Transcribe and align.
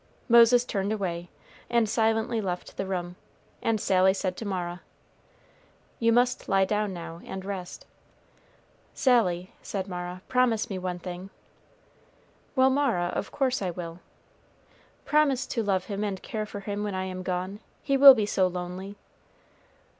Moses 0.27 0.65
turned 0.65 0.91
away, 0.91 1.29
and 1.69 1.87
silently 1.87 2.41
left 2.41 2.75
the 2.75 2.87
room, 2.87 3.17
and 3.61 3.79
Sally 3.79 4.15
said 4.15 4.35
to 4.37 4.45
Mara, 4.45 4.81
"You 5.99 6.11
must 6.11 6.49
lie 6.49 6.65
down 6.65 6.91
now, 6.91 7.21
and 7.23 7.45
rest." 7.45 7.85
"Sally," 8.95 9.53
said 9.61 9.87
Mara, 9.87 10.23
"promise 10.27 10.71
me 10.71 10.79
one 10.79 10.97
thing." 10.97 11.29
"Well, 12.55 12.71
Mara; 12.71 13.11
of 13.13 13.31
course 13.31 13.61
I 13.61 13.69
will." 13.69 13.99
"Promise 15.05 15.45
to 15.45 15.61
love 15.61 15.85
him 15.85 16.03
and 16.03 16.19
care 16.23 16.47
for 16.47 16.61
him 16.61 16.83
when 16.83 16.95
I 16.95 17.03
am 17.05 17.21
gone; 17.21 17.59
he 17.83 17.95
will 17.95 18.15
be 18.15 18.25
so 18.25 18.47
lonely." 18.47 18.95